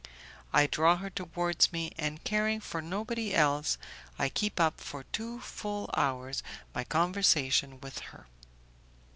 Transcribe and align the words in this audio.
I 0.51 0.65
draw 0.65 0.95
her 0.97 1.11
towards 1.11 1.71
me, 1.71 1.91
and 1.95 2.23
caring 2.23 2.59
for 2.59 2.81
nobody 2.81 3.35
else, 3.35 3.77
I 4.17 4.29
keep 4.29 4.59
up 4.59 4.81
for 4.81 5.03
two 5.03 5.39
full 5.41 5.91
hours 5.95 6.41
my 6.73 6.83
conversation 6.83 7.79
with 7.79 7.99
her. 7.99 8.25